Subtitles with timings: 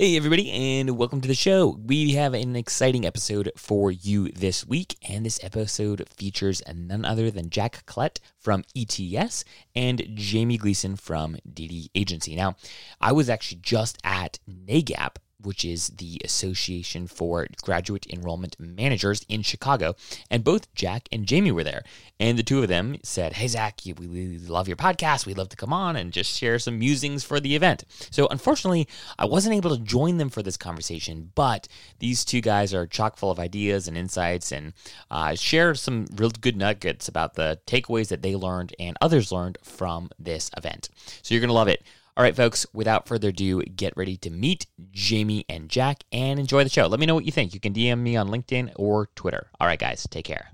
[0.00, 1.78] Hey, everybody, and welcome to the show.
[1.84, 7.30] We have an exciting episode for you this week, and this episode features none other
[7.30, 9.44] than Jack Klett from ETS
[9.76, 12.34] and Jamie Gleason from DD Agency.
[12.34, 12.56] Now,
[12.98, 19.42] I was actually just at NAGAP which is the Association for Graduate Enrollment Managers in
[19.42, 19.94] Chicago.
[20.30, 21.82] And both Jack and Jamie were there.
[22.18, 25.26] And the two of them said, Hey, Zach, we love your podcast.
[25.26, 27.84] We'd love to come on and just share some musings for the event.
[28.10, 31.66] So, unfortunately, I wasn't able to join them for this conversation, but
[31.98, 34.74] these two guys are chock full of ideas and insights and
[35.10, 39.56] uh, share some real good nuggets about the takeaways that they learned and others learned
[39.62, 40.90] from this event.
[41.22, 41.82] So, you're going to love it.
[42.20, 46.62] All right, folks, without further ado, get ready to meet Jamie and Jack and enjoy
[46.64, 46.86] the show.
[46.86, 47.54] Let me know what you think.
[47.54, 49.48] You can DM me on LinkedIn or Twitter.
[49.58, 50.50] All right, guys, take care.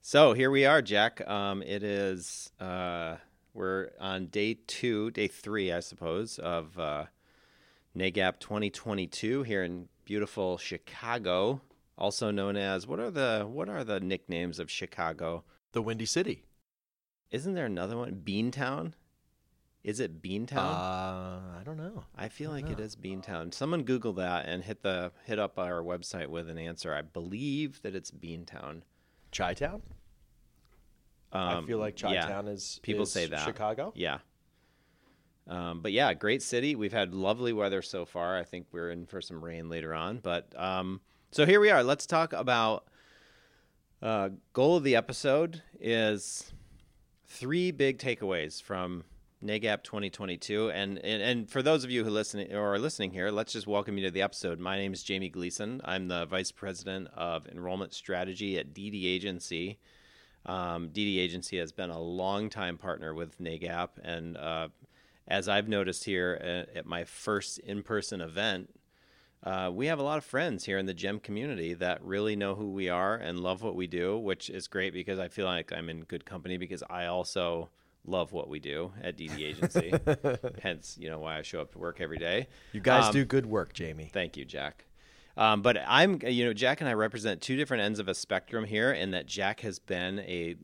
[0.00, 1.24] So here we are, Jack.
[1.28, 3.18] Um, it is, uh,
[3.54, 7.04] we're on day two, day three, I suppose, of uh,
[7.96, 11.60] NAGAP 2022 here in beautiful Chicago,
[11.96, 15.44] also known as what are the what are the nicknames of Chicago?
[15.70, 16.46] The Windy City.
[17.30, 18.22] Isn't there another one?
[18.24, 18.94] Beantown?
[19.86, 20.56] Is it Beantown?
[20.56, 22.02] Uh, I don't know.
[22.18, 23.54] I feel like it is Beantown.
[23.54, 26.92] Someone Google that and hit the hit up our website with an answer.
[26.92, 28.82] I believe that it's Beantown.
[29.30, 29.82] Chi Town.
[31.30, 33.92] Um, I feel like Chi yeah, Town is people is say that Chicago.
[33.94, 34.18] Yeah.
[35.46, 36.74] Um, but yeah, great city.
[36.74, 38.36] We've had lovely weather so far.
[38.36, 40.18] I think we're in for some rain later on.
[40.18, 41.84] But um, so here we are.
[41.84, 42.88] Let's talk about
[44.02, 46.52] uh, goal of the episode is
[47.28, 49.04] three big takeaways from
[49.46, 50.70] NAGAP 2022.
[50.70, 53.66] And, and and for those of you who listen or are listening here, let's just
[53.66, 54.58] welcome you to the episode.
[54.58, 55.80] My name is Jamie Gleason.
[55.84, 59.78] I'm the vice president of enrollment strategy at DD Agency.
[60.44, 64.68] Um, DD Agency has been a long-time partner with NAGAP, and uh,
[65.26, 68.70] as I've noticed here at, at my first in-person event,
[69.42, 72.54] uh, we have a lot of friends here in the GEM community that really know
[72.54, 75.72] who we are and love what we do, which is great because I feel like
[75.72, 77.70] I'm in good company because I also
[78.06, 79.92] love what we do at DD Agency.
[80.62, 82.48] Hence, you know why I show up to work every day.
[82.72, 84.10] You guys Um, do good work, Jamie.
[84.12, 84.84] Thank you, Jack.
[85.36, 88.64] Um, but I'm, you know, Jack and I represent two different ends of a spectrum
[88.64, 90.56] here, in that Jack has been a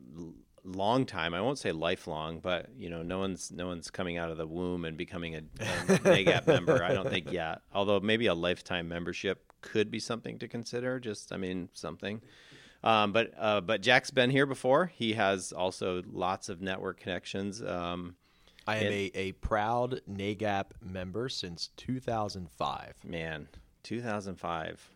[0.64, 1.34] long time.
[1.34, 4.46] I won't say lifelong, but you know, no one's no one's coming out of the
[4.46, 5.64] womb and becoming a, a
[5.98, 6.82] NAGAP member.
[6.82, 7.60] I don't think yet.
[7.74, 10.98] Although maybe a lifetime membership could be something to consider.
[10.98, 12.20] Just, I mean, something.
[12.84, 14.86] Um, but uh, but Jack's been here before.
[14.86, 17.62] He has also lots of network connections.
[17.62, 18.16] Um,
[18.66, 22.94] I am and- a, a proud NAGAP member since 2005.
[23.04, 23.48] Man,
[23.82, 24.90] 2005.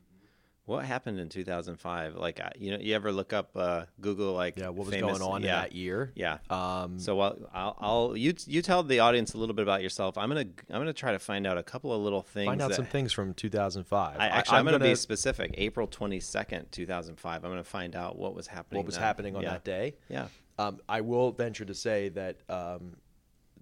[0.67, 2.17] What happened in 2005?
[2.17, 5.31] Like, you know, you ever look up uh, Google like Yeah, what was famous- going
[5.33, 6.13] on yeah, in that year?
[6.17, 6.39] Yeah.
[6.51, 10.19] Um, So I'll, I'll, I'll you you tell the audience a little bit about yourself.
[10.19, 12.47] I'm gonna I'm gonna try to find out a couple of little things.
[12.49, 14.17] find out that- some things from 2005.
[14.19, 15.55] I, actually, I'm, I'm gonna, be gonna- specific.
[15.57, 17.45] April 22nd, 2005.
[17.45, 18.79] I'm gonna find out what was happening.
[18.79, 19.51] what was happening on Yeah.
[19.53, 19.95] that day.
[20.09, 20.27] Yeah.
[20.59, 22.97] Um, I will venture to say that um,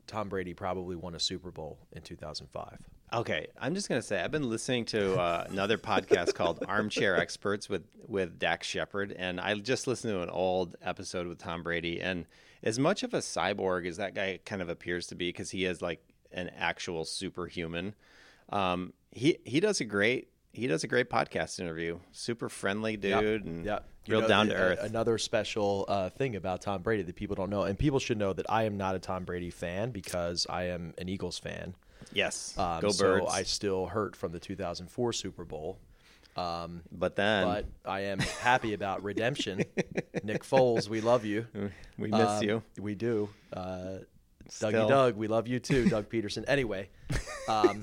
[0.06, 2.78] Tom Brady probably won a Super Bowl in 2005.
[3.14, 7.69] Okay, I'm just gonna say I've been listening to uh, another podcast called Armchair Experts
[7.69, 12.00] with with Dax Shepard, and I just listened to an old episode with Tom Brady.
[12.00, 12.26] And
[12.64, 15.64] as much of a cyborg as that guy kind of appears to be, because he
[15.64, 16.00] is like
[16.32, 17.94] an actual superhuman,
[18.48, 22.00] um, he he does a great he does a great podcast interview.
[22.10, 24.80] Super friendly dude, and Yeah, real down to earth.
[24.82, 28.32] Another special uh, thing about Tom Brady that people don't know, and people should know
[28.32, 31.76] that I am not a Tom Brady fan because I am an Eagles fan.
[32.12, 33.26] Yes, Um, go so birds.
[33.31, 35.78] I still hurt from the 2004 Super Bowl,
[36.36, 39.62] but then but I am happy about redemption.
[40.22, 41.47] Nick Foles, we love you.
[41.98, 42.62] we miss Um, you.
[42.80, 43.28] We do.
[43.53, 43.98] Uh,
[44.48, 44.71] Still.
[44.72, 46.45] Dougie Doug, we love you too, Doug Pederson.
[46.47, 46.91] Anyway,
[47.48, 47.83] um,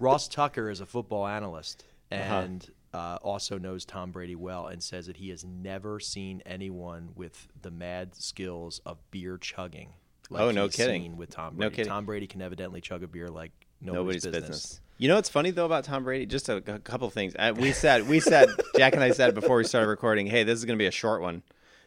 [0.00, 2.18] Ross Tucker is a football analyst Uh-huh.
[2.40, 7.10] and uh, also knows Tom Brady well and says that he has never seen anyone
[7.14, 9.90] with the mad skills of beer chugging.
[10.30, 11.16] Like Oh, no kidding.
[11.16, 11.60] With Tom Brady.
[11.70, 11.90] No kidding.
[11.90, 14.42] Tom Brady can evidently chug a beer like nobody's, Nobody's business.
[14.48, 14.80] business.
[14.98, 16.26] You know what's funny though about Tom Brady?
[16.26, 17.34] Just a, a couple of things.
[17.38, 20.58] Uh, we said we said Jack and I said before we started recording, "Hey, this
[20.58, 21.42] is going to be a short one,"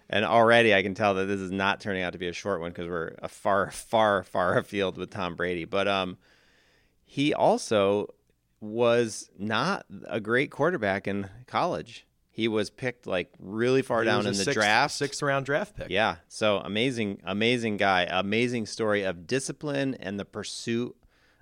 [0.10, 2.62] and already I can tell that this is not turning out to be a short
[2.62, 5.66] one because we're a far, far, far afield with Tom Brady.
[5.66, 6.18] But um,
[7.04, 8.14] he also
[8.62, 12.06] was not a great quarterback in college.
[12.34, 14.94] He was picked like really far He down in the sixth- draft.
[14.94, 15.90] sixth round draft pick.
[15.90, 16.16] Yeah.
[16.30, 18.04] So amazing, amazing guy.
[18.10, 20.96] Amazing story of discipline and the pursuit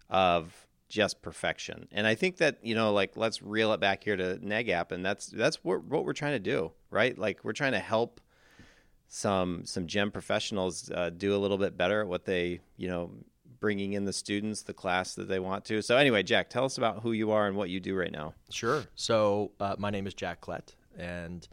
[0.10, 1.88] of just perfection.
[1.92, 5.06] And I think that you know, like, let's reel it back here to NAGAP, and
[5.06, 7.16] that's that's what what we're trying to do, right?
[7.16, 8.20] Like, we're trying to help
[9.08, 13.12] some some gem professionals uh, do a little bit better at what they you know
[13.60, 15.82] bringing in the students, the class that they want to.
[15.82, 18.34] So anyway, Jack, tell us about who you are and what you do right now.
[18.50, 18.86] Sure.
[18.96, 21.48] So uh, my name is Jack Klett, and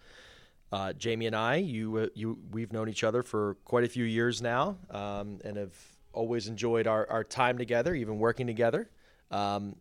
[0.73, 4.05] uh, Jamie and I, you, uh, you, we've known each other for quite a few
[4.05, 5.75] years now, um, and have
[6.13, 8.91] always enjoyed our, our time together, even working together.
[9.31, 9.77] Um,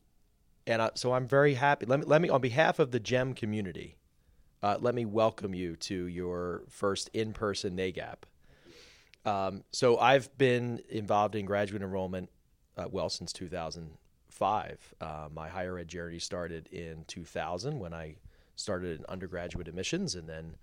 [0.68, 1.86] and uh, so I'm very happy.
[1.86, 3.96] Let me, let me, on behalf of the GEM community,
[4.62, 8.24] uh, let me welcome you to your first in-person NAGAP.
[9.26, 12.30] Um, so I've been involved in graduate enrollment,
[12.78, 14.94] uh, well, since 2005.
[15.02, 18.16] Uh, my higher ed journey started in 2000 when I
[18.56, 20.56] started in undergraduate admissions, and then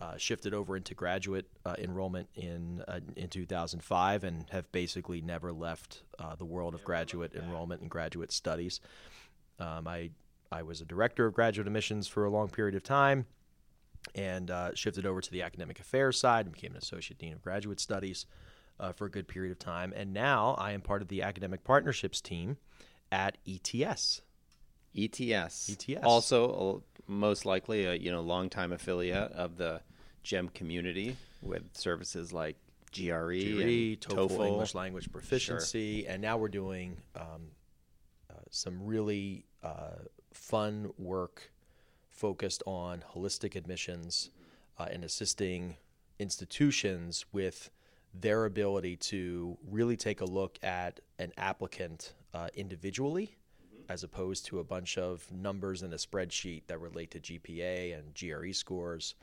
[0.00, 5.52] uh, shifted over into graduate uh, enrollment in uh, in 2005, and have basically never
[5.52, 8.80] left uh, the world of graduate enrollment and graduate studies.
[9.58, 10.10] Um, I
[10.50, 13.26] I was a director of graduate admissions for a long period of time,
[14.14, 17.42] and uh, shifted over to the academic affairs side and became an associate dean of
[17.42, 18.26] graduate studies
[18.80, 19.92] uh, for a good period of time.
[19.96, 22.56] And now I am part of the academic partnerships team
[23.10, 24.22] at ETS.
[24.96, 25.70] ETS.
[25.70, 26.04] ETS.
[26.04, 29.80] Also, most likely a you know longtime affiliate of the
[30.22, 32.56] GEM community with services like
[32.92, 34.46] GRE, GRE, TOEFL, TOEFL.
[34.46, 37.50] English language proficiency, and now we're doing um,
[38.30, 39.96] uh, some really uh,
[40.32, 41.50] fun work
[42.10, 44.30] focused on holistic admissions
[44.78, 45.76] uh, and assisting
[46.18, 47.70] institutions with
[48.14, 53.36] their ability to really take a look at an applicant uh, individually
[53.88, 58.14] as opposed to a bunch of numbers in a spreadsheet that relate to GPA and
[58.14, 59.14] GRE scores.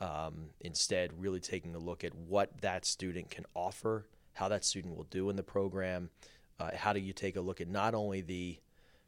[0.00, 4.96] Um, instead, really taking a look at what that student can offer, how that student
[4.96, 6.10] will do in the program.
[6.58, 8.58] Uh, how do you take a look at not only the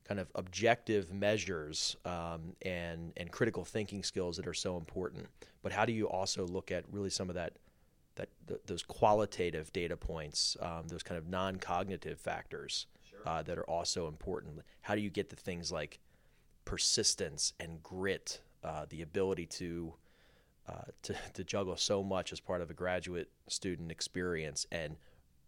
[0.04, 5.26] kind of objective measures um, and and critical thinking skills that are so important,
[5.62, 7.54] but how do you also look at really some of that
[8.14, 12.86] that th- those qualitative data points, um, those kind of non-cognitive factors
[13.26, 14.60] uh, that are also important.
[14.82, 15.98] How do you get the things like
[16.64, 19.94] persistence and grit, uh, the ability to,
[20.68, 24.96] uh, to to juggle so much as part of a graduate student experience and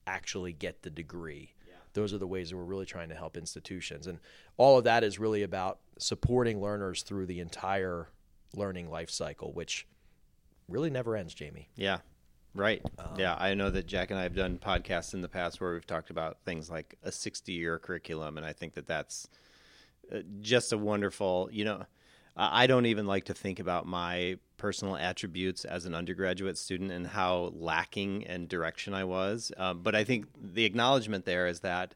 [0.06, 1.54] actually get the degree?
[1.94, 4.18] Those are the ways that we're really trying to help institutions, and
[4.56, 8.08] all of that is really about supporting learners through the entire
[8.54, 9.86] learning life cycle, which
[10.68, 11.70] really never ends, Jamie.
[11.74, 11.98] Yeah.
[12.58, 12.82] Right.
[13.16, 15.86] yeah, I know that Jack and I have done podcasts in the past where we've
[15.86, 19.28] talked about things like a 60-year curriculum, and I think that that's
[20.12, 21.48] uh, just a wonderful.
[21.52, 21.86] You know,
[22.36, 26.90] I I don't even like to think about my personal attributes as an undergraduate student
[26.90, 29.52] and how lacking in direction I was.
[29.56, 31.94] Um, but I think the acknowledgement there is that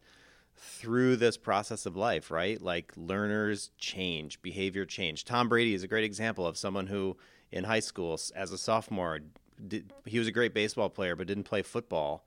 [0.56, 2.62] through this process of life, right?
[2.62, 5.24] Like learners change, behavior change.
[5.24, 7.16] Tom Brady is a great example of someone who
[7.50, 9.18] in high school as a sophomore
[9.66, 12.24] did, he was a great baseball player but didn't play football.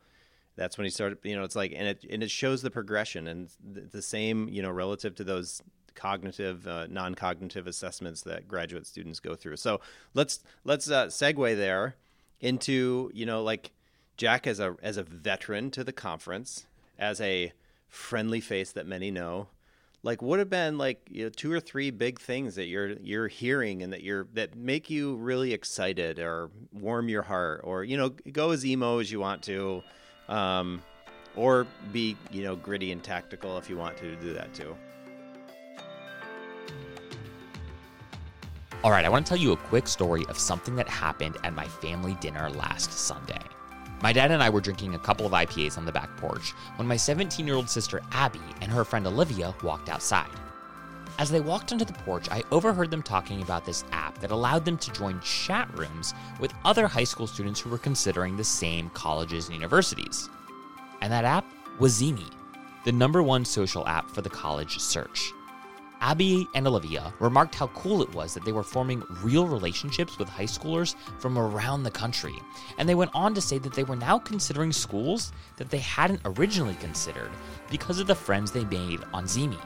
[0.55, 3.27] That's when he started, you know, it's like and it and it shows the progression
[3.27, 5.61] and the, the same, you know, relative to those
[5.95, 9.57] cognitive uh, non-cognitive assessments that graduate students go through.
[9.57, 9.81] So,
[10.13, 11.95] let's let's uh, segue there
[12.39, 13.71] into, you know, like
[14.17, 17.51] Jack as a as a veteran to the conference, as a
[17.89, 19.47] friendly face that many know.
[20.05, 23.27] Like, what have been like you know, two or three big things that you're you're
[23.27, 27.97] hearing and that you're that make you really excited or warm your heart or you
[27.97, 29.81] know go as emo as you want to,
[30.29, 30.83] um,
[31.35, 34.75] or be you know gritty and tactical if you want to do that too.
[38.83, 41.55] All right, I want to tell you a quick story of something that happened at
[41.55, 43.41] my family dinner last Sunday.
[44.01, 46.87] My dad and I were drinking a couple of IPAs on the back porch when
[46.87, 50.29] my 17 year old sister Abby and her friend Olivia walked outside.
[51.17, 54.65] As they walked onto the porch, I overheard them talking about this app that allowed
[54.65, 58.89] them to join chat rooms with other high school students who were considering the same
[58.89, 60.29] colleges and universities.
[61.01, 61.45] And that app
[61.79, 62.29] was Zemi,
[62.83, 65.31] the number one social app for the college search.
[66.05, 70.29] Abby and Olivia remarked how cool it was that they were forming real relationships with
[70.29, 72.35] high schoolers from around the country.
[72.77, 76.21] And they went on to say that they were now considering schools that they hadn't
[76.23, 77.31] originally considered
[77.71, 79.57] because of the friends they made on Zemi.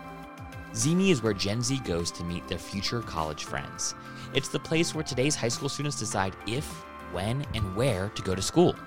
[0.72, 3.94] Zemi is where Gen Z goes to meet their future college friends.
[4.34, 6.66] It's the place where today's high school students decide if,
[7.12, 8.78] when, and where to go to school.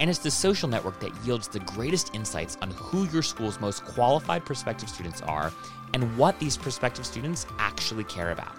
[0.00, 3.84] And it's the social network that yields the greatest insights on who your school's most
[3.84, 5.52] qualified prospective students are
[5.94, 8.54] and what these prospective students actually care about.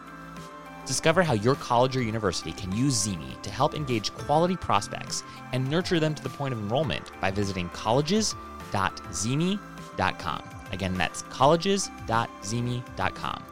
[0.86, 5.69] Discover how your college or university can use Zemi to help engage quality prospects and
[5.69, 10.43] nurture them to the point of enrollment by visiting colleges.zemi.com.
[10.71, 13.43] Again, that's colleges.zemi.com.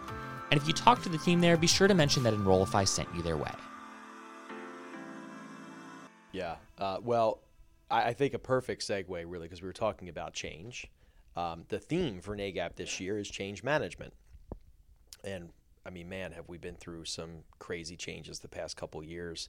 [0.50, 3.10] And if you talk to the team there, be sure to mention that Enrollify sent
[3.14, 3.52] you their way.
[6.32, 6.56] Yeah.
[6.78, 7.42] Uh, well,
[7.90, 10.88] I, I think a perfect segue, really, because we were talking about change.
[11.38, 14.14] Um, the theme for NAGAP this year is change management.
[15.24, 15.50] And
[15.86, 19.48] I mean, man, have we been through some crazy changes the past couple years,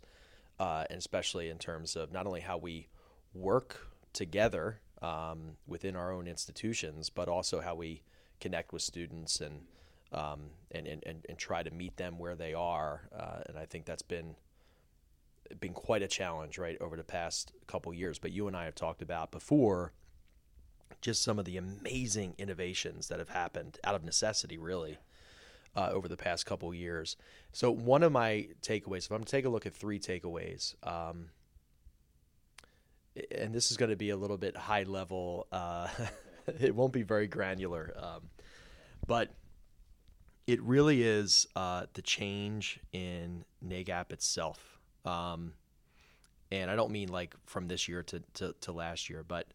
[0.60, 2.88] uh, and especially in terms of not only how we
[3.32, 8.02] work together um, within our own institutions, but also how we
[8.38, 9.62] connect with students and,
[10.12, 13.08] um, and, and, and, and, try to meet them where they are.
[13.16, 14.34] Uh, and I think that's been
[15.60, 18.18] been quite a challenge, right, over the past couple years.
[18.18, 19.92] But you and I have talked about before
[21.00, 24.98] just some of the amazing innovations that have happened out of necessity, really,
[25.76, 27.16] uh, over the past couple years.
[27.52, 31.30] So one of my takeaways, if I'm to take a look at three takeaways, um,
[33.30, 35.46] and this is going to be a little bit high level.
[35.50, 35.88] Uh,
[36.60, 38.30] it won't be very granular, um,
[39.06, 39.30] but
[40.46, 44.78] it really is uh, the change in NAGAP itself.
[45.04, 45.52] Um,
[46.50, 49.46] and I don't mean like from this year to, to, to last year, but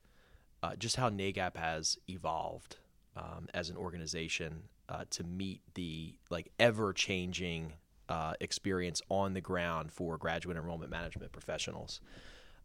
[0.64, 2.78] uh, just how NAGAP has evolved
[3.18, 7.74] um, as an organization uh, to meet the like ever changing
[8.08, 12.00] uh, experience on the ground for graduate enrollment management professionals.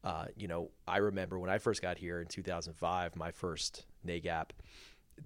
[0.05, 4.51] Uh, you know, I remember when I first got here in 2005, my first NAGAP,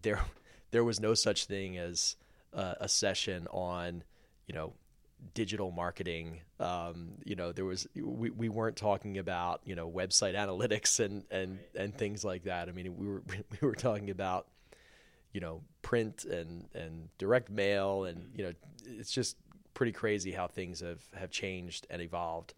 [0.00, 0.20] there
[0.70, 2.16] there was no such thing as
[2.54, 4.02] a session on,
[4.46, 4.74] you know,
[5.34, 6.40] digital marketing.
[6.60, 11.24] Um, you know, there was we, we weren't talking about you know website analytics and
[11.30, 12.68] and and things like that.
[12.68, 13.22] I mean, we were
[13.60, 14.46] we were talking about
[15.32, 18.52] you know print and and direct mail and you know
[18.84, 19.36] it's just
[19.74, 22.54] pretty crazy how things have have changed and evolved.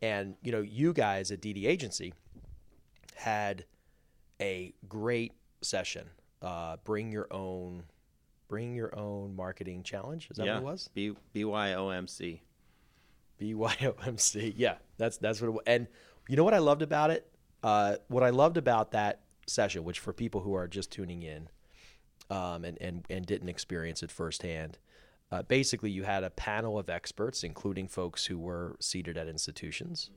[0.00, 2.14] And you know, you guys at DD Agency
[3.14, 3.64] had
[4.40, 6.06] a great session.
[6.40, 7.82] Uh, bring your own
[8.48, 10.28] Bring Your Own Marketing Challenge.
[10.30, 10.54] Is that yeah.
[10.54, 10.90] what it was?
[10.94, 12.40] B- BYOMC.
[13.40, 14.54] BYOMC.
[14.56, 15.48] Yeah, that's that's what.
[15.48, 15.62] It was.
[15.66, 15.86] And
[16.28, 17.30] you know what I loved about it?
[17.62, 21.48] Uh, what I loved about that session, which for people who are just tuning in
[22.30, 24.78] um, and, and and didn't experience it firsthand,
[25.30, 30.10] uh, basically you had a panel of experts, including folks who were seated at institutions,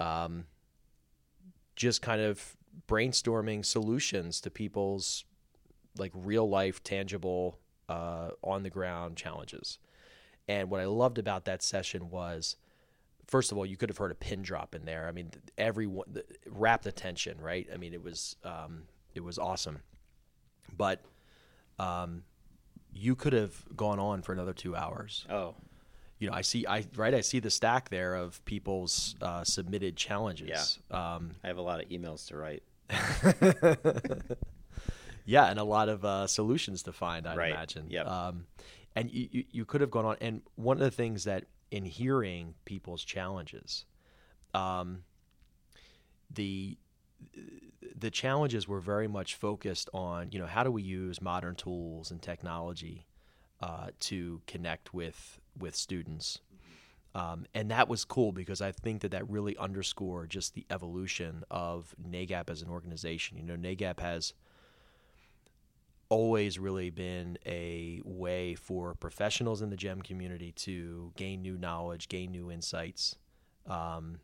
[0.00, 0.44] um,
[1.76, 2.56] just kind of
[2.86, 5.24] brainstorming solutions to people's
[5.98, 9.78] like real life, tangible, uh, on the ground challenges.
[10.46, 12.56] And what I loved about that session was,
[13.26, 15.06] first of all, you could have heard a pin drop in there.
[15.06, 17.68] I mean, everyone the, rapt attention, right?
[17.72, 19.80] I mean, it was um, it was awesome,
[20.76, 21.02] but
[21.78, 22.24] um,
[22.94, 25.26] you could have gone on for another two hours.
[25.28, 25.54] Oh,
[26.18, 29.96] you know, I see, I right, I see the stack there of people's uh, submitted
[29.96, 30.78] challenges.
[30.90, 32.62] Yeah, um, I have a lot of emails to write.
[35.28, 37.26] yeah, and a lot of uh, solutions to find.
[37.26, 37.50] I right.
[37.50, 37.90] imagine.
[37.90, 38.04] Yeah.
[38.04, 38.46] Um,
[38.96, 40.16] and you, you, you could have gone on.
[40.22, 43.84] And one of the things that in hearing people's challenges,
[44.54, 45.02] um,
[46.30, 46.78] the
[47.94, 52.10] the challenges were very much focused on you know how do we use modern tools
[52.10, 53.06] and technology
[53.60, 56.40] uh, to connect with with students.
[57.14, 61.44] Um, and that was cool because I think that that really underscored just the evolution
[61.50, 63.36] of NAGAP as an organization.
[63.36, 64.32] You know, NAGAP has
[66.10, 72.08] always really been a way for professionals in the GEM community to gain new knowledge,
[72.08, 73.16] gain new insights.
[73.66, 74.20] Um,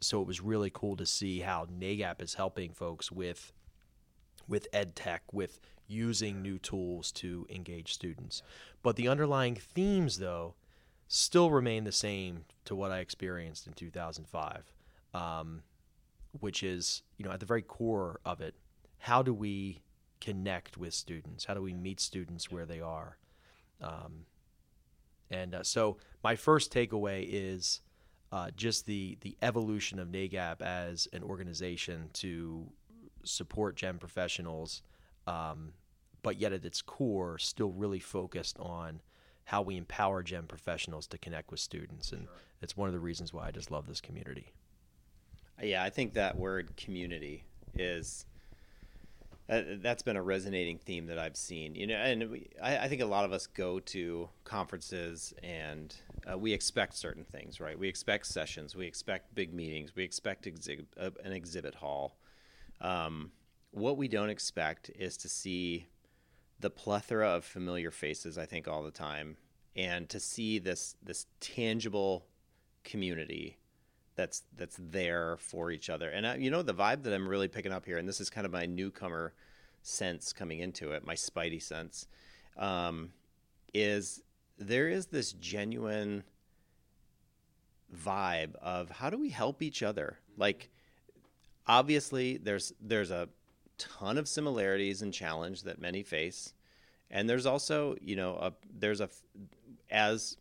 [0.00, 3.52] so it was really cool to see how NAGAP is helping folks with
[4.46, 8.42] with ed tech, with using new tools to engage students.
[8.82, 10.54] But the underlying themes, though,
[11.08, 14.72] still remain the same to what I experienced in 2005,
[15.14, 15.62] um,
[16.40, 18.54] which is, you know, at the very core of it,
[18.98, 19.83] how do we
[20.24, 21.44] connect with students?
[21.44, 23.18] How do we meet students where they are?
[23.80, 24.26] Um,
[25.30, 27.80] and uh, so my first takeaway is
[28.32, 32.66] uh, just the the evolution of NAGAP as an organization to
[33.22, 34.82] support GEM professionals,
[35.26, 35.72] um,
[36.22, 39.00] but yet at its core, still really focused on
[39.44, 42.32] how we empower GEM professionals to connect with students, and sure.
[42.62, 44.52] it's one of the reasons why I just love this community.
[45.62, 48.26] Yeah, I think that word community is
[49.48, 51.74] uh, that's been a resonating theme that I've seen.
[51.74, 55.94] You know, and we, I, I, think a lot of us go to conferences and
[56.30, 57.78] uh, we expect certain things, right?
[57.78, 62.16] We expect sessions, we expect big meetings, we expect exhi- uh, an exhibit hall.
[62.80, 63.32] Um,
[63.70, 65.88] what we don't expect is to see
[66.60, 68.38] the plethora of familiar faces.
[68.38, 69.36] I think all the time,
[69.76, 72.26] and to see this this tangible
[72.84, 73.58] community
[74.16, 76.08] that's that's there for each other.
[76.10, 78.46] And you know the vibe that I'm really picking up here, and this is kind
[78.46, 79.32] of my newcomer
[79.82, 82.06] sense coming into it, my spidey sense,
[82.56, 83.10] um,
[83.72, 84.22] is
[84.58, 86.22] there is this genuine
[87.94, 90.18] vibe of how do we help each other?
[90.36, 90.70] Like
[91.66, 93.28] obviously there's there's a
[93.78, 96.54] ton of similarities and challenge that many face,
[97.10, 99.08] and there's also you know a there's a
[99.90, 100.36] as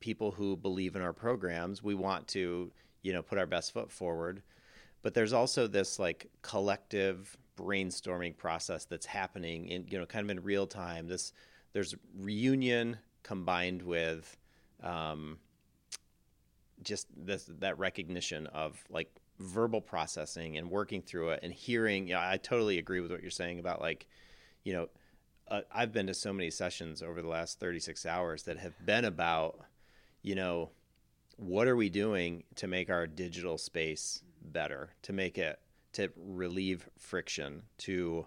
[0.00, 2.70] people who believe in our programs, we want to
[3.04, 4.42] you know put our best foot forward,
[5.02, 10.36] but there's also this like collective brainstorming process that's happening in you know kind of
[10.36, 11.06] in real time.
[11.06, 11.32] This
[11.72, 14.36] there's reunion combined with
[14.82, 15.38] um,
[16.82, 22.08] just this that recognition of like verbal processing and working through it and hearing.
[22.08, 24.06] Yeah, I totally agree with what you're saying about like,
[24.62, 24.88] you know,
[25.48, 29.04] uh, I've been to so many sessions over the last 36 hours that have been
[29.04, 29.60] about,
[30.22, 30.70] you know,
[31.36, 35.58] what are we doing to make our digital space better, to make it
[35.94, 38.26] to relieve friction, to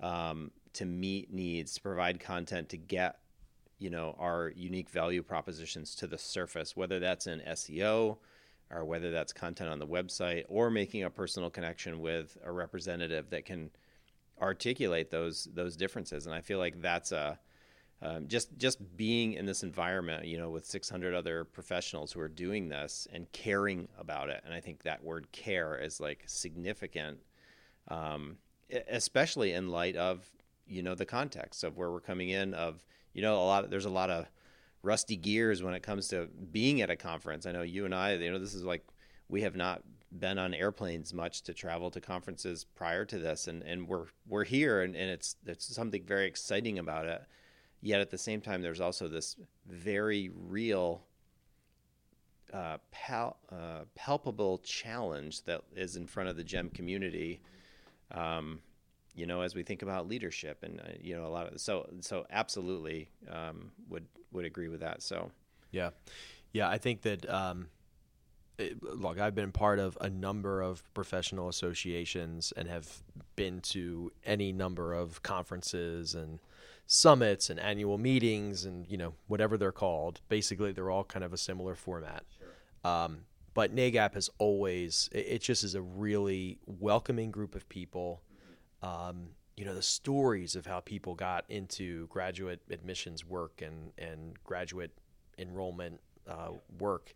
[0.00, 3.18] um, to meet needs, to provide content, to get
[3.78, 8.18] you know our unique value propositions to the surface, whether that's in SEO
[8.70, 13.28] or whether that's content on the website or making a personal connection with a representative
[13.30, 13.70] that can
[14.40, 16.26] articulate those those differences.
[16.26, 17.38] And I feel like that's a
[18.02, 22.28] um, just just being in this environment, you know, with 600 other professionals who are
[22.28, 24.42] doing this and caring about it.
[24.44, 27.18] And I think that word care is like significant,
[27.88, 28.38] um,
[28.88, 30.28] especially in light of
[30.66, 32.54] you know the context of where we're coming in.
[32.54, 33.64] Of you know a lot.
[33.64, 34.26] Of, there's a lot of
[34.82, 37.46] rusty gears when it comes to being at a conference.
[37.46, 38.84] I know you and I, you know, this is like
[39.28, 39.82] we have not
[40.18, 44.44] been on airplanes much to travel to conferences prior to this, and, and we're we're
[44.44, 47.22] here, and, and it's it's something very exciting about it.
[47.82, 49.36] Yet at the same time, there's also this
[49.66, 51.02] very real,
[52.54, 57.40] uh, pal- uh, palpable challenge that is in front of the GEM community.
[58.12, 58.60] Um,
[59.14, 61.88] you know, as we think about leadership and uh, you know a lot of so
[62.00, 65.02] so absolutely um, would would agree with that.
[65.02, 65.30] So
[65.70, 65.90] yeah,
[66.52, 67.68] yeah, I think that um,
[68.58, 73.02] it, look, I've been part of a number of professional associations and have
[73.36, 76.38] been to any number of conferences and
[76.92, 80.20] summits and annual meetings and you know whatever they're called.
[80.28, 82.24] Basically, they're all kind of a similar format.
[82.38, 82.92] Sure.
[82.92, 83.20] Um,
[83.54, 88.22] but NAGAP has always it, it just is a really welcoming group of people
[88.82, 94.42] um, you know the stories of how people got into graduate admissions work and and
[94.44, 94.90] graduate
[95.38, 97.14] enrollment uh, work.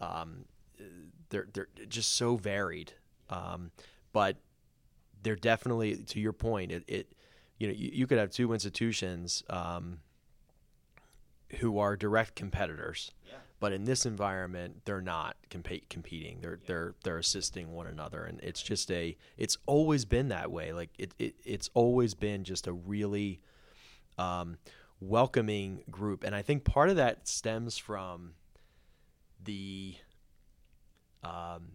[0.00, 0.44] Um,
[1.30, 2.92] they're they're just so varied,
[3.28, 3.72] um,
[4.12, 4.36] but
[5.22, 6.70] they're definitely to your point.
[6.70, 7.12] It, it
[7.60, 10.00] you know you, you, could have two institutions um,
[11.60, 13.12] who are direct competitors.
[13.28, 16.40] Yeah but in this environment, they're not comp- competing.
[16.40, 16.66] They're yeah.
[16.66, 19.16] they're they're assisting one another, and it's just a.
[19.36, 20.72] It's always been that way.
[20.72, 23.40] Like it, it it's always been just a really
[24.16, 24.56] um,
[24.98, 28.32] welcoming group, and I think part of that stems from
[29.44, 29.94] the
[31.22, 31.72] um,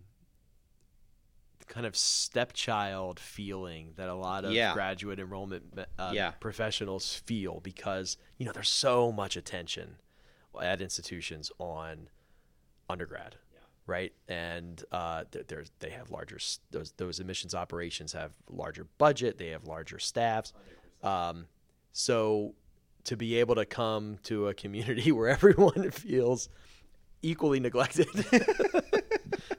[1.68, 4.74] kind of stepchild feeling that a lot of yeah.
[4.74, 5.64] graduate enrollment
[5.98, 6.32] uh, yeah.
[6.40, 9.96] professionals feel because you know there's so much attention
[10.62, 12.10] at institutions on
[12.90, 13.60] undergrad, yeah.
[13.88, 14.14] right?
[14.28, 16.38] And uh, there's they have larger
[16.72, 20.54] those those admissions operations have larger budget, they have larger staffs.
[21.04, 21.48] Um,
[21.92, 22.56] so
[23.06, 26.50] to be able to come to a community where everyone feels
[27.22, 28.08] equally neglected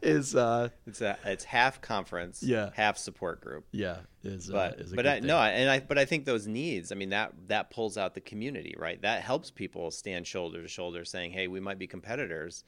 [0.06, 3.98] is uh, it's a it's half conference, yeah, half support group, yeah.
[4.22, 6.92] Is but uh, is but I, no, and I but I think those needs.
[6.92, 9.00] I mean that that pulls out the community, right?
[9.02, 12.64] That helps people stand shoulder to shoulder, saying, "Hey, we might be competitors."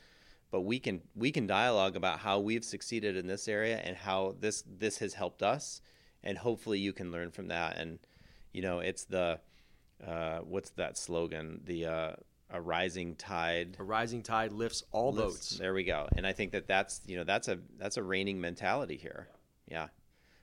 [0.51, 4.35] But we can we can dialogue about how we've succeeded in this area and how
[4.40, 5.83] this this has helped us,
[6.22, 7.77] and hopefully you can learn from that.
[7.77, 7.98] And
[8.53, 9.40] you know, it's the
[10.05, 11.61] uh, what's that slogan?
[11.64, 12.12] The uh,
[12.50, 13.76] a rising tide.
[13.78, 15.58] A rising tide lifts all lifts, boats.
[15.58, 16.08] There we go.
[16.16, 19.28] And I think that that's you know that's a that's a reigning mentality here.
[19.68, 19.88] Yeah.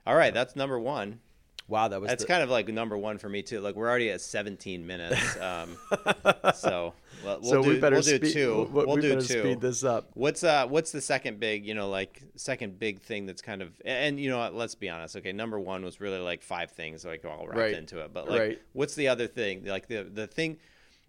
[0.06, 1.20] All right, that's number one.
[1.68, 2.28] Wow, that was that's the...
[2.28, 3.60] kind of like number one for me too.
[3.60, 5.76] Like we're already at 17 minutes, um,
[6.54, 8.70] so well, we'll so do, we better we'll speed, do two.
[8.72, 9.22] We'll, we do two.
[9.22, 10.12] Speed this up.
[10.14, 13.82] What's uh What's the second big you know like second big thing that's kind of
[13.84, 15.16] and you know what, let's be honest.
[15.16, 17.74] Okay, number one was really like five things like all wrapped right.
[17.74, 18.14] into it.
[18.14, 18.62] But like, right.
[18.74, 19.66] what's the other thing?
[19.66, 20.58] Like the the thing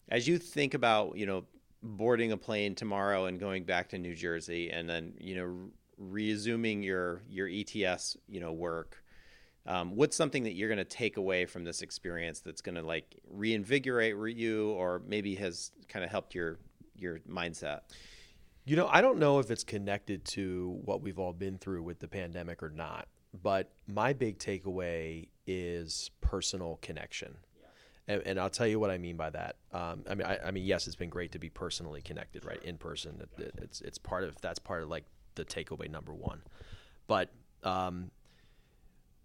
[0.09, 1.45] as you think about you know
[1.83, 6.83] boarding a plane tomorrow and going back to New Jersey, and then you know resuming
[6.83, 9.03] your your ETS you know work.
[9.67, 12.83] Um, what's something that you're going to take away from this experience that's going to
[12.83, 16.59] like reinvigorate you, or maybe has kind of helped your
[16.97, 17.81] your mindset?
[18.65, 22.01] You know, I don't know if it's connected to what we've all been through with
[22.01, 23.07] the pandemic or not,
[23.43, 27.37] but my big takeaway is personal connection.
[28.09, 29.57] And, and, I'll tell you what I mean by that.
[29.73, 32.63] Um, I mean, I, I, mean, yes, it's been great to be personally connected, right,
[32.63, 33.21] in person.
[33.21, 36.43] It, it, it's it's part of that's part of like the takeaway number one.
[37.09, 37.31] But
[37.65, 38.13] um,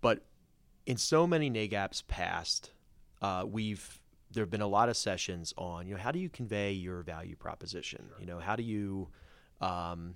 [0.01, 0.25] but
[0.85, 2.71] in so many NAGAPs past,
[3.21, 3.99] uh, we've
[4.31, 7.01] there have been a lot of sessions on you know how do you convey your
[7.03, 8.05] value proposition.
[8.19, 9.09] You know how do you
[9.59, 10.15] um,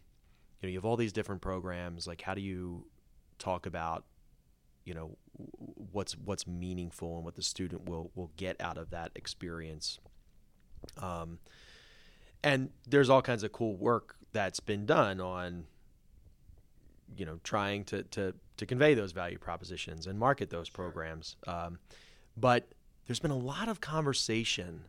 [0.62, 2.86] you know you have all these different programs like how do you
[3.38, 4.06] talk about
[4.86, 5.18] you know
[5.92, 10.00] what's what's meaningful and what the student will will get out of that experience.
[11.02, 11.40] Um,
[12.44, 15.66] and there's all kinds of cool work that's been done on
[17.18, 21.36] you know trying to to to convey those value propositions and market those programs.
[21.48, 21.80] Um,
[22.38, 22.70] but
[23.08, 24.86] there's been a lot of conversation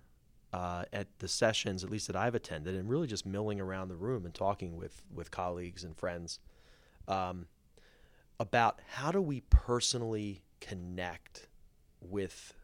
[0.53, 3.97] uh, at the sessions, at least that I've attended, and really just milling around the
[3.97, 6.39] room and talking with with colleagues and friends
[7.09, 7.47] um,
[8.39, 11.49] about how do we personally connect
[12.01, 12.55] with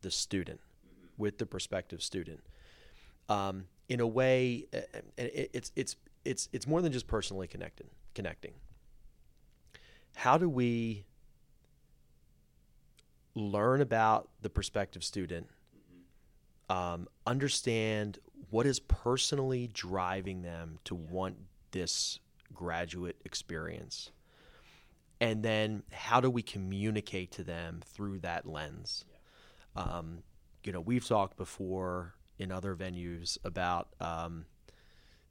[0.00, 0.60] the student,
[1.18, 2.40] with the prospective student,
[3.28, 4.66] um, in a way.
[5.16, 8.52] It's it's it's it's more than just personally connected, connecting.
[10.14, 11.04] How do we
[13.34, 15.48] learn about the prospective student,
[16.68, 18.18] um, understand
[18.50, 21.36] what is personally driving them to want
[21.70, 22.18] this
[22.52, 24.10] graduate experience,
[25.22, 29.04] and then how do we communicate to them through that lens?
[29.76, 30.24] Um,
[30.64, 34.46] you know, we've talked before in other venues about um,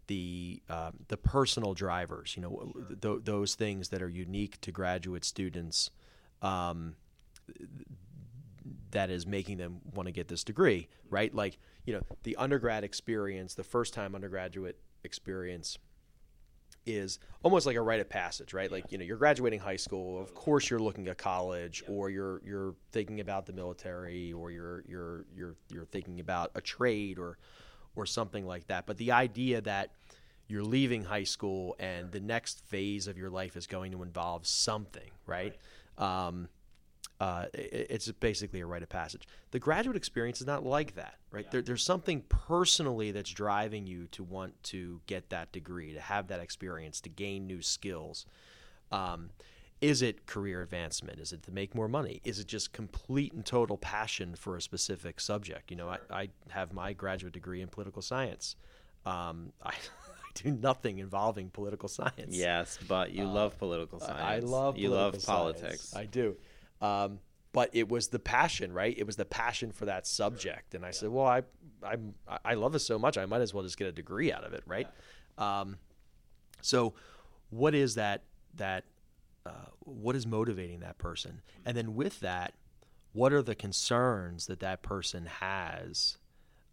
[0.07, 2.37] the uh, the personal drivers.
[2.37, 2.95] You know, sure.
[3.01, 5.91] th- those things that are unique to graduate students.
[6.41, 6.95] Um,
[8.91, 11.33] that is making them want to get this degree, right?
[11.33, 15.77] Like, you know, the undergrad experience, the first time undergraduate experience
[16.85, 18.71] is almost like a rite of passage, right?
[18.71, 22.41] Like, you know, you're graduating high school, of course you're looking at college or you're
[22.43, 27.37] you're thinking about the military or you're you're you're you're thinking about a trade or
[27.95, 28.85] or something like that.
[28.85, 29.91] But the idea that
[30.47, 34.45] you're leaving high school and the next phase of your life is going to involve
[34.45, 35.55] something, right?
[35.97, 36.27] right.
[36.27, 36.49] Um,
[37.21, 39.27] uh, it, it's basically a rite of passage.
[39.51, 41.45] The graduate experience is not like that, right?
[41.45, 41.49] Yeah.
[41.51, 46.29] There, there's something personally that's driving you to want to get that degree, to have
[46.29, 48.25] that experience, to gain new skills.
[48.91, 49.29] Um,
[49.81, 51.19] is it career advancement?
[51.19, 52.21] Is it to make more money?
[52.23, 55.69] Is it just complete and total passion for a specific subject?
[55.69, 58.55] You know, I, I have my graduate degree in political science.
[59.05, 62.35] Um, I, I do nothing involving political science.
[62.35, 64.21] Yes, but you uh, love political science.
[64.23, 65.81] I love you love politics.
[65.81, 65.95] Science.
[65.95, 66.35] I do.
[66.81, 67.19] Um,
[67.53, 68.97] but it was the passion, right?
[68.97, 70.73] It was the passion for that subject.
[70.73, 71.43] And I said, well, I,
[71.83, 71.97] I,
[72.45, 74.53] I love this so much, I might as well just get a degree out of
[74.53, 74.87] it, right?
[75.37, 75.77] Um,
[76.61, 76.93] so,
[77.49, 78.23] what is that?
[78.55, 78.85] That
[79.45, 81.41] uh, what is motivating that person?
[81.65, 82.53] And then with that,
[83.13, 86.17] what are the concerns that that person has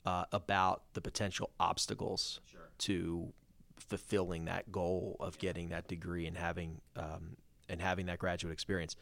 [0.05, 2.71] uh, about the potential obstacles sure.
[2.79, 3.33] to
[3.79, 7.37] fulfilling that goal of getting that degree and having um,
[7.69, 8.97] and having that graduate experience?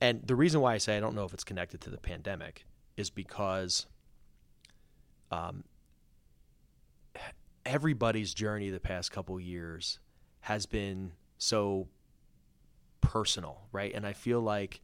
[0.00, 2.64] And the reason why I say I don't know if it's connected to the pandemic
[2.96, 3.86] is because
[5.30, 5.64] um,
[7.64, 9.98] everybody's journey the past couple years
[10.40, 11.88] has been so
[13.00, 13.92] personal, right?
[13.94, 14.80] And I feel like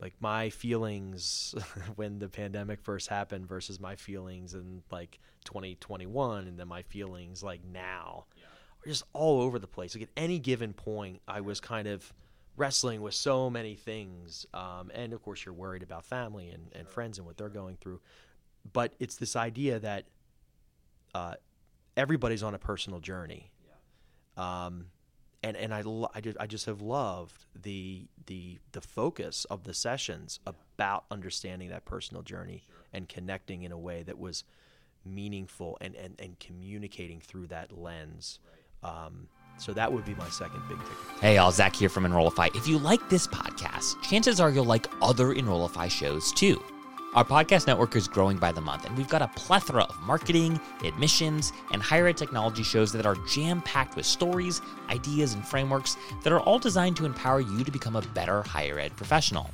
[0.00, 1.54] like my feelings
[1.94, 7.42] when the pandemic first happened versus my feelings in like 2021 and then my feelings
[7.42, 8.44] like now yeah.
[8.44, 9.94] are just all over the place.
[9.94, 12.12] Like at any given point, I was kind of
[12.56, 14.46] wrestling with so many things.
[14.52, 17.76] Um, and of course, you're worried about family and, and friends and what they're going
[17.76, 18.00] through.
[18.72, 20.04] But it's this idea that
[21.14, 21.34] uh,
[21.96, 23.50] everybody's on a personal journey.
[24.36, 24.86] Um,
[25.42, 25.82] and and I,
[26.14, 31.68] I, just, I just have loved the the the focus of the sessions about understanding
[31.70, 32.76] that personal journey sure.
[32.92, 34.44] and connecting in a way that was
[35.04, 38.38] meaningful and, and, and communicating through that lens.
[38.82, 39.04] Right.
[39.04, 39.28] Um,
[39.62, 40.96] so that would be my second big ticket.
[41.20, 42.48] Hey, all, Zach here from Enrollify.
[42.54, 46.60] If you like this podcast, chances are you'll like other Enrollify shows too.
[47.14, 50.58] Our podcast network is growing by the month, and we've got a plethora of marketing,
[50.82, 55.96] admissions, and higher ed technology shows that are jam packed with stories, ideas, and frameworks
[56.24, 59.50] that are all designed to empower you to become a better higher ed professional.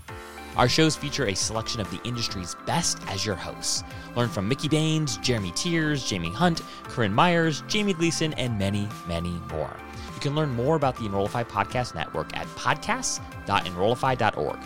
[0.56, 3.84] Our shows feature a selection of the industry's best as your hosts.
[4.16, 9.40] Learn from Mickey Baines, Jeremy Tiers, Jamie Hunt, Corinne Myers, Jamie Gleason, and many, many
[9.50, 9.76] more.
[10.18, 14.58] You can learn more about the Enrollify Podcast Network at podcasts.enrollify.org.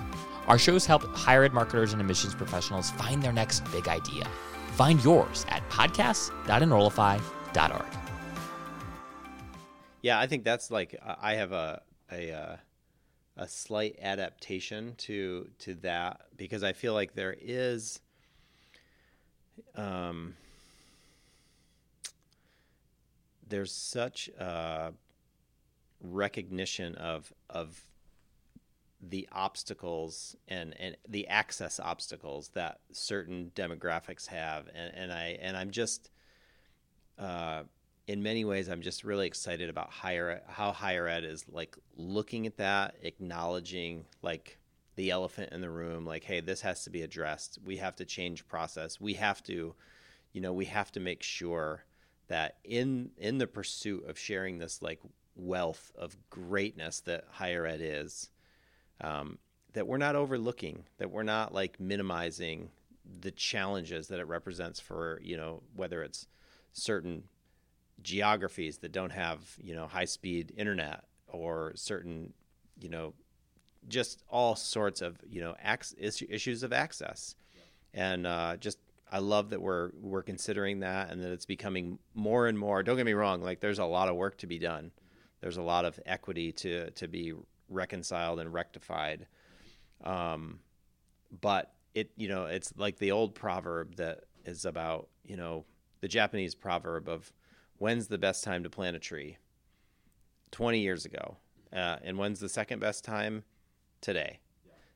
[0.49, 4.27] Our shows help higher ed marketers and admissions professionals find their next big idea.
[4.77, 7.87] Find yours at podcasts.enrollify.org.
[10.01, 12.57] Yeah, I think that's like I have a a uh,
[13.37, 18.01] a slight adaptation to to that because I feel like there is
[19.75, 20.35] um
[23.47, 24.95] there's such a
[26.03, 27.81] recognition of of
[29.03, 34.69] the obstacles and, and the access obstacles that certain demographics have.
[34.75, 36.11] And, and I and I'm just
[37.19, 37.65] uh,
[38.07, 42.47] in many ways I'm just really excited about higher how higher ed is like looking
[42.47, 44.59] at that acknowledging like
[44.95, 47.59] the elephant in the room like hey this has to be addressed.
[47.65, 49.01] We have to change process.
[49.01, 49.75] We have to
[50.33, 51.85] you know we have to make sure
[52.29, 55.01] that in in the pursuit of sharing this like
[55.35, 58.31] wealth of greatness that higher ed is
[59.01, 59.39] um,
[59.73, 62.71] that we're not overlooking, that we're not like minimizing
[63.21, 66.29] the challenges that it represents for you know whether it's
[66.73, 67.25] certain
[68.03, 72.33] geographies that don't have you know high speed internet or certain
[72.81, 73.13] you know
[73.89, 75.57] just all sorts of you know
[75.99, 77.35] issues of access.
[77.95, 78.79] And uh, just
[79.11, 82.97] I love that we're we're considering that and that it's becoming more and more don't
[82.97, 84.91] get me wrong like there's a lot of work to be done
[85.43, 87.35] there's a lot of equity to to be
[87.69, 89.27] reconciled and rectified.
[90.03, 90.61] Um,
[91.41, 95.65] but it, you know, it's like the old proverb that is about, you know,
[96.01, 97.33] the Japanese proverb of
[97.79, 99.37] when's the best time to plant a tree?
[100.53, 101.37] 20 years ago.
[101.73, 103.45] Uh, and when's the second best time?
[104.01, 104.41] Today.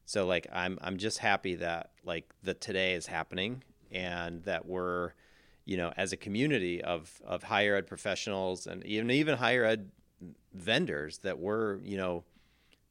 [0.05, 5.13] So like I'm I'm just happy that like the today is happening and that we're
[5.65, 9.91] you know as a community of of higher ed professionals and even even higher ed
[10.53, 12.25] vendors that we're you know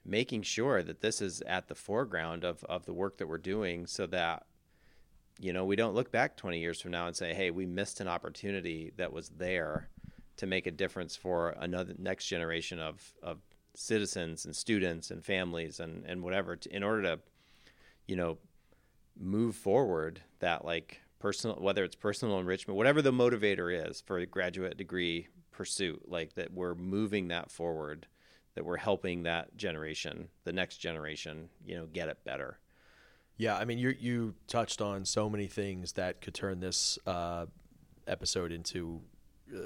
[0.06, 3.88] making sure that this is at the foreground of, of the work that we're doing
[3.88, 4.46] so that
[5.40, 8.00] you know we don't look back 20 years from now and say hey we missed
[8.00, 9.90] an opportunity that was there
[10.38, 13.40] to make a difference for another next generation of, of
[13.74, 17.20] citizens and students and families and, and whatever to, in order to
[18.08, 18.38] you know
[19.20, 24.26] move forward that like personal whether it's personal enrichment whatever the motivator is for a
[24.26, 28.08] graduate degree pursuit like that we're moving that forward
[28.56, 32.58] that we're helping that generation, the next generation, you know, get it better.
[33.38, 37.48] Yeah, I mean, you you touched on so many things that could turn this uh,
[38.08, 39.02] episode into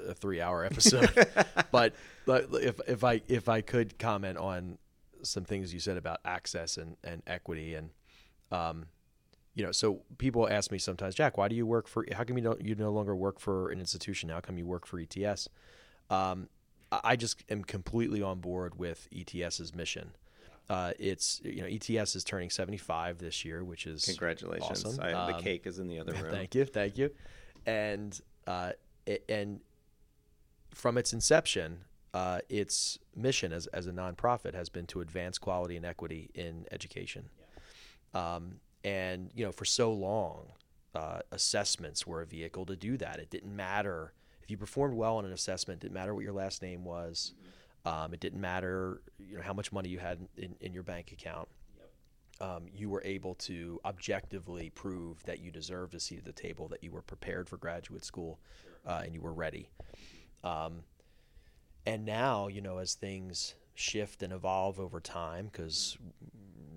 [0.08, 1.08] a three-hour episode.
[1.70, 1.94] but,
[2.26, 4.78] but if if I if I could comment on
[5.22, 7.90] some things you said about access and, and equity and
[8.50, 8.86] um,
[9.54, 12.04] you know, so people ask me sometimes, Jack, why do you work for?
[12.12, 14.30] How come you don't you no longer work for an institution?
[14.30, 15.48] How come you work for ETS?
[16.10, 16.48] Um,
[16.92, 20.10] I just am completely on board with ETS's mission.
[20.68, 24.84] Uh, it's you know ETS is turning 75 this year, which is congratulations.
[24.84, 25.00] Awesome.
[25.02, 26.30] I, the um, cake is in the other room.
[26.30, 27.10] Thank you, thank you.
[27.66, 28.72] And uh,
[29.06, 29.60] it, and
[30.72, 31.78] from its inception,
[32.14, 36.66] uh, its mission as as a nonprofit has been to advance quality and equity in
[36.70, 37.28] education.
[38.14, 38.34] Yeah.
[38.34, 40.52] Um, and you know, for so long,
[40.94, 43.18] uh, assessments were a vehicle to do that.
[43.18, 44.12] It didn't matter
[44.50, 47.34] if you performed well on an assessment, it didn't matter what your last name was.
[47.84, 51.12] Um, it didn't matter, you know, how much money you had in, in your bank
[51.12, 51.48] account.
[52.40, 56.66] Um, you were able to objectively prove that you deserved a seat at the table,
[56.66, 58.40] that you were prepared for graduate school,
[58.84, 59.70] uh, and you were ready.
[60.42, 60.80] Um,
[61.86, 65.96] and now, you know, as things shift and evolve over time, because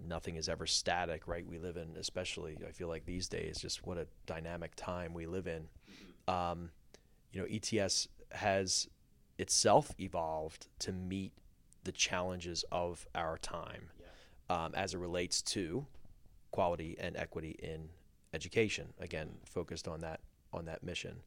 [0.08, 1.48] nothing is ever static, right?
[1.48, 5.26] We live in, especially, I feel like these days, just what a dynamic time we
[5.26, 5.64] live in.
[6.28, 6.70] Um,
[7.34, 8.88] you know, ETS has
[9.38, 11.34] itself evolved to meet
[11.84, 14.66] the challenges of our time yeah.
[14.66, 15.86] um, as it relates to
[16.52, 17.90] quality and equity in
[18.34, 18.94] education.
[19.00, 20.22] Again, focused on that
[20.54, 21.18] on that mission.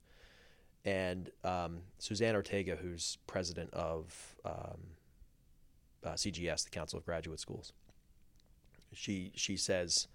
[0.84, 4.78] And um, Suzanne Ortega, who's president of um,
[6.04, 7.72] uh, CGS, the Council of Graduate Schools,
[8.92, 10.06] she she says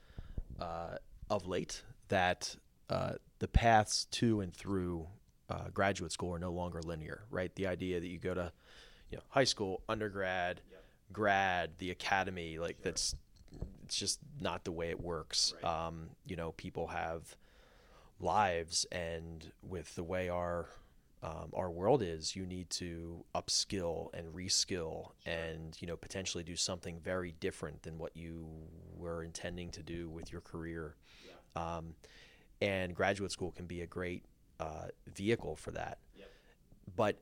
[0.59, 0.95] uh,
[1.29, 2.55] of late that
[2.89, 5.07] uh, the paths to and through
[5.51, 7.53] uh, graduate school are no longer linear, right?
[7.55, 8.51] The idea that you go to,
[9.09, 10.83] you know, high school, undergrad, yep.
[11.11, 12.83] grad, the academy, like sure.
[12.83, 13.15] that's
[13.83, 15.53] it's just not the way it works.
[15.61, 15.87] Right.
[15.87, 17.35] Um, you know, people have
[18.21, 20.69] lives, and with the way our
[21.21, 25.33] um, our world is, you need to upskill and reskill, sure.
[25.33, 28.47] and you know, potentially do something very different than what you
[28.95, 30.95] were intending to do with your career.
[31.25, 31.77] Yeah.
[31.77, 31.95] Um,
[32.61, 34.23] and graduate school can be a great
[34.61, 35.97] uh, vehicle for that.
[36.15, 36.29] Yep.
[36.95, 37.17] But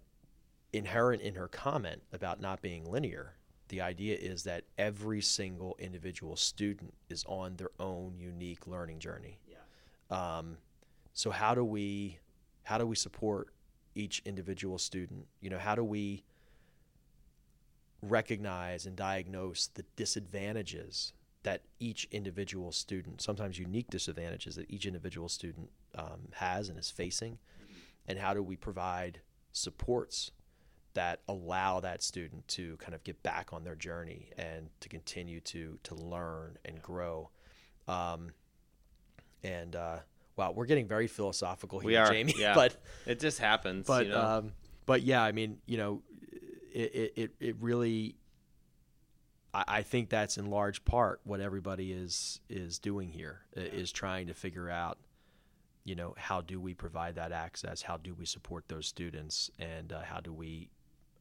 [0.73, 3.35] inherent in her comment about not being linear,
[3.69, 9.39] the idea is that every single individual student is on their own unique learning journey.
[9.47, 9.57] Yeah.
[10.37, 10.57] Um,
[11.13, 12.19] so how do we
[12.63, 13.49] how do we support
[13.95, 15.27] each individual student?
[15.39, 16.23] You know, how do we
[18.01, 25.29] recognize and diagnose the disadvantages that each individual student, sometimes unique disadvantages that each individual
[25.29, 27.37] student um, has and is facing,
[28.07, 29.21] and how do we provide
[29.51, 30.31] supports
[30.93, 35.39] that allow that student to kind of get back on their journey and to continue
[35.39, 37.29] to to learn and grow.
[37.87, 38.31] Um,
[39.43, 39.99] and uh,
[40.35, 42.35] wow, we're getting very philosophical here, We are, Jamie.
[42.37, 42.53] yeah.
[42.55, 42.75] but
[43.05, 43.87] It just happens.
[43.87, 44.21] but you know?
[44.21, 44.51] um,
[44.85, 46.01] but yeah, I mean, you know,
[46.73, 48.15] it it it, it really.
[49.53, 53.91] I, I think that's in large part what everybody is is doing here i- is
[53.91, 54.97] trying to figure out,
[55.85, 57.81] you know, how do we provide that access?
[57.81, 59.49] How do we support those students?
[59.59, 60.69] And uh, how do we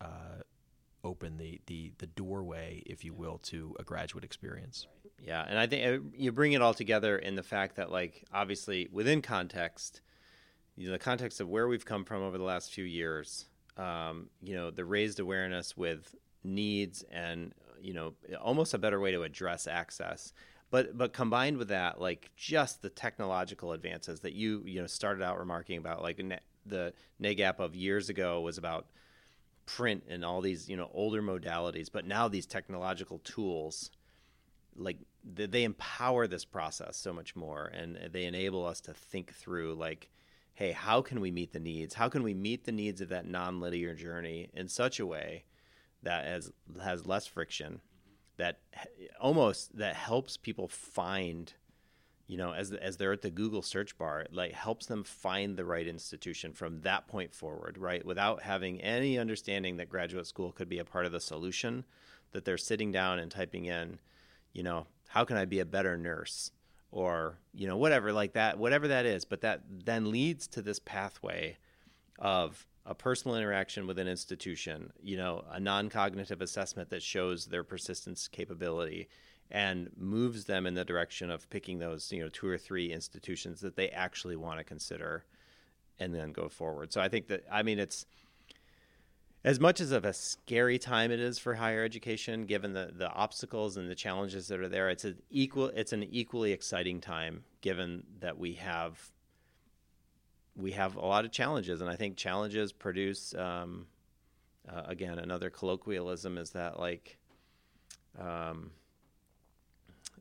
[0.01, 0.43] uh,
[1.05, 4.87] open the, the the doorway, if you will, to a graduate experience?
[5.21, 8.25] Yeah, and I think uh, you bring it all together in the fact that, like,
[8.33, 10.01] obviously within context,
[10.77, 14.29] you know, the context of where we've come from over the last few years, um,
[14.41, 16.15] you know, the raised awareness with
[16.45, 20.33] needs and you know almost a better way to address access.
[20.71, 25.23] But but combined with that, like just the technological advances that you you know started
[25.23, 28.87] out remarking about, like ne- the NAGAP of years ago was about
[29.67, 33.91] print and all these you know older modalities, but now these technological tools
[34.79, 34.99] like
[35.37, 39.75] th- they empower this process so much more and they enable us to think through
[39.75, 40.11] like
[40.55, 43.27] hey how can we meet the needs how can we meet the needs of that
[43.27, 45.45] non-linear journey in such a way
[46.03, 46.51] that has
[46.83, 47.81] has less friction
[48.37, 48.61] that
[49.21, 51.55] almost that helps people find
[52.27, 55.65] you know as as they're at the Google search bar like helps them find the
[55.65, 58.05] right institution from that point forward right?
[58.05, 61.85] Without having any understanding that graduate school could be a part of the solution
[62.33, 63.99] that they're sitting down and typing in
[64.53, 66.53] you know how can I be a better nurse?
[66.91, 69.25] Or you know whatever like that whatever that is.
[69.25, 71.59] But that then leads to this pathway
[72.19, 77.63] of a personal interaction with an institution, you know, a non-cognitive assessment that shows their
[77.63, 79.09] persistence capability
[79.51, 83.61] and moves them in the direction of picking those, you know, two or three institutions
[83.61, 85.25] that they actually want to consider
[85.99, 86.93] and then go forward.
[86.93, 88.07] So I think that I mean it's
[89.45, 93.09] as much as of a scary time it is for higher education, given the, the
[93.11, 97.45] obstacles and the challenges that are there, it's an equal it's an equally exciting time
[97.61, 99.11] given that we have
[100.59, 103.35] we have a lot of challenges, and I think challenges produce.
[103.35, 103.87] Um,
[104.69, 107.17] uh, again, another colloquialism is that like,
[108.21, 108.73] um,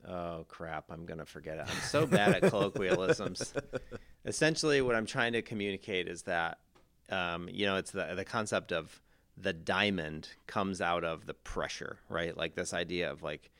[0.07, 1.65] oh crap, I'm gonna forget it.
[1.67, 3.53] I'm so bad at colloquialisms.
[4.25, 6.59] Essentially, what I'm trying to communicate is that,
[7.09, 9.01] um, you know, it's the the concept of
[9.35, 12.37] the diamond comes out of the pressure, right?
[12.37, 13.51] Like this idea of like.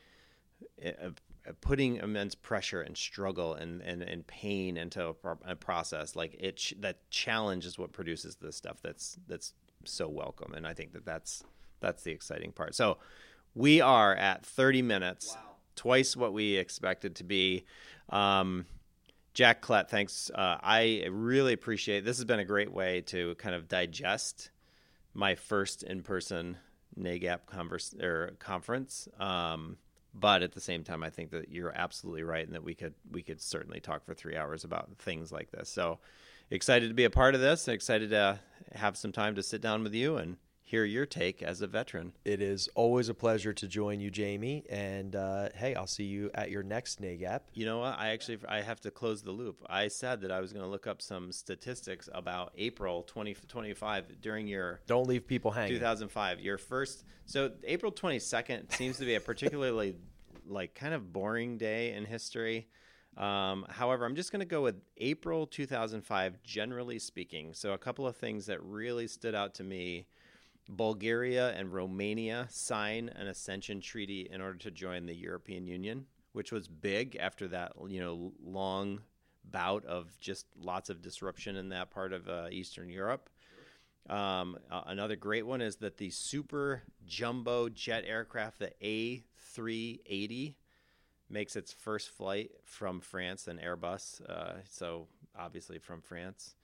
[1.48, 6.14] Of, putting immense pressure and struggle and, and, and pain into a, pro- a process
[6.16, 10.54] like it ch- that challenge is what produces the stuff that's that's so welcome.
[10.54, 11.42] And i think that that's
[11.80, 12.74] that's the exciting part.
[12.74, 12.98] So
[13.54, 15.36] we are at 30 minutes.
[15.76, 17.64] Twice what we expected to be.
[18.10, 18.66] Um,
[19.34, 20.30] jack klett thanks.
[20.34, 24.50] Uh, i really appreciate this has been a great way to kind of digest
[25.14, 26.56] my first in-person
[26.98, 29.08] nagap converse, or conference.
[29.18, 29.76] Um,
[30.14, 32.94] but at the same time, I think that you're absolutely right, and that we could
[33.10, 35.68] we could certainly talk for three hours about things like this.
[35.68, 35.98] So
[36.50, 37.68] excited to be a part of this.
[37.68, 38.40] Excited to
[38.74, 40.36] have some time to sit down with you and
[40.68, 42.12] hear your take as a veteran.
[42.26, 44.64] It is always a pleasure to join you, Jamie.
[44.68, 47.40] And uh, hey, I'll see you at your next NAGAP.
[47.54, 47.98] You know what?
[47.98, 49.64] I actually I have to close the loop.
[49.68, 54.46] I said that I was going to look up some statistics about April 2025 during
[54.46, 55.72] your Don't leave people hanging.
[55.78, 56.40] 2005.
[56.40, 59.96] Your first so April 22nd seems to be a particularly
[60.46, 62.68] like kind of boring day in history.
[63.16, 67.52] Um, however, I'm just going to go with April 2005, generally speaking.
[67.52, 70.06] So, a couple of things that really stood out to me
[70.68, 76.52] Bulgaria and Romania sign an accession treaty in order to join the European Union, which
[76.52, 79.00] was big after that, you know, long
[79.44, 83.30] bout of just lots of disruption in that part of uh, Eastern Europe.
[84.10, 90.54] Um, uh, another great one is that the super jumbo jet aircraft, the A380,
[91.30, 94.22] makes its first flight from France and Airbus.
[94.28, 95.08] Uh, so
[95.38, 96.54] obviously from France,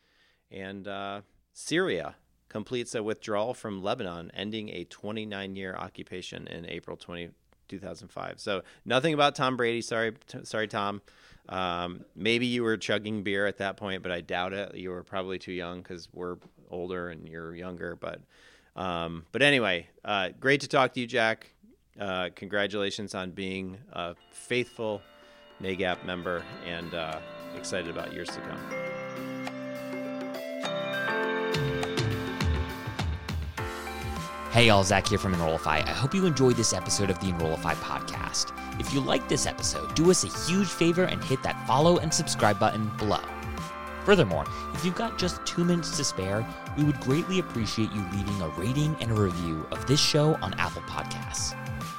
[0.50, 1.20] and uh,
[1.52, 2.16] Syria
[2.48, 7.30] completes a withdrawal from Lebanon, ending a 29-year occupation in April 20,
[7.68, 8.40] 2005.
[8.40, 9.80] So nothing about Tom Brady.
[9.80, 11.02] Sorry, t- sorry, Tom.
[11.48, 14.74] Um, maybe you were chugging beer at that point, but I doubt it.
[14.76, 16.36] You were probably too young because we're
[16.70, 17.96] older and you're younger.
[17.96, 18.20] But
[18.76, 21.50] um, but anyway, uh, great to talk to you, Jack.
[21.98, 25.00] Uh, congratulations on being a faithful
[25.62, 27.18] NAGAP member and uh,
[27.56, 28.93] excited about years to come.
[34.54, 35.78] Hey, all, Zach here from Enrollify.
[35.84, 38.52] I hope you enjoyed this episode of the Enrollify podcast.
[38.78, 42.14] If you liked this episode, do us a huge favor and hit that follow and
[42.14, 43.18] subscribe button below.
[44.04, 46.46] Furthermore, if you've got just two minutes to spare,
[46.76, 50.54] we would greatly appreciate you leaving a rating and a review of this show on
[50.54, 51.56] Apple Podcasts.